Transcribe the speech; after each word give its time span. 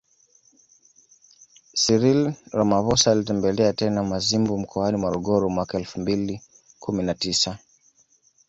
Cyril 1.81 2.21
Ramaphosa 2.53 3.11
alitembelea 3.11 3.73
tena 3.73 4.03
Mazimbu 4.03 4.57
mkoani 4.57 4.97
Morogoro 4.97 5.49
mwaka 5.49 5.77
elfu 5.77 5.99
mbili 5.99 6.41
kumi 6.79 7.03
na 7.03 7.13
tisa 7.13 7.57